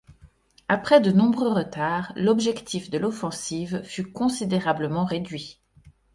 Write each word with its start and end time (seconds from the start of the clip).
Après 0.67 0.99
de 0.99 1.11
nombreux 1.11 1.53
retards, 1.53 2.11
l'objectif 2.15 2.89
de 2.89 2.97
l'offensive 2.97 3.83
fut 3.83 4.11
considérablement 4.11 5.05
réduit. 5.05 5.61